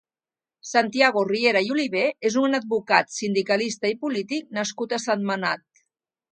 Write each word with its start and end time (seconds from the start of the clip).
Santiago 0.69 1.21
Riera 1.29 1.61
i 1.67 1.69
Olivé 1.75 2.07
és 2.31 2.39
un 2.45 2.59
advocat, 2.61 3.13
sindicalista 3.19 3.95
i 3.95 3.99
polític 4.07 4.51
nascut 4.61 4.97
a 4.97 5.03
Sentmenat. 5.09 5.67